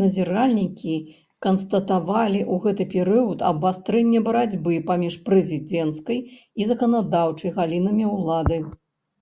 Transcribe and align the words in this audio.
Назіральнікі 0.00 0.92
канстатавалі 1.46 2.42
ў 2.42 2.54
гэты 2.66 2.84
перыяд 2.92 3.38
абвастрэнне 3.48 4.20
барацьбы 4.28 4.76
паміж 4.90 5.14
прэзідэнцкай 5.26 6.18
і 6.60 6.68
заканадаўчай 6.70 7.50
галінамі 7.58 8.06
ўлады. 8.18 8.60